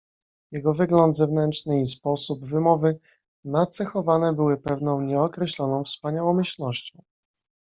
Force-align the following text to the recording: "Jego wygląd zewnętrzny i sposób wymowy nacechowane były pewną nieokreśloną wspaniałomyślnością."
"Jego 0.51 0.73
wygląd 0.73 1.17
zewnętrzny 1.17 1.81
i 1.81 1.87
sposób 1.87 2.45
wymowy 2.45 2.99
nacechowane 3.43 4.33
były 4.33 4.57
pewną 4.57 5.01
nieokreśloną 5.01 5.83
wspaniałomyślnością." 5.83 7.03